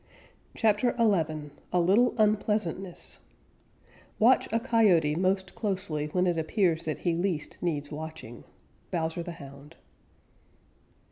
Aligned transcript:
CHAPTER 0.55 0.95
XI 0.97 1.51
A 1.71 1.79
LITTLE 1.79 2.15
UNPLEASANTNESS 2.17 3.19
Watch 4.17 4.47
a 4.51 4.59
Coyote 4.59 5.13
most 5.13 5.53
closely 5.53 6.07
when 6.07 6.25
it 6.25 6.39
appears 6.39 6.85
that 6.85 6.97
he 6.97 7.13
least 7.13 7.59
needs 7.61 7.91
watching. 7.91 8.43
_Bowser 8.91 9.23
the 9.23 9.33
Hound. 9.33 9.75